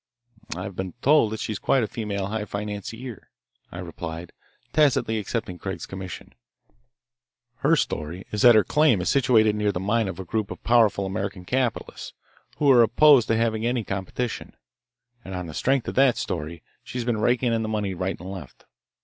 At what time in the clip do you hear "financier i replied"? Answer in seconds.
2.45-4.31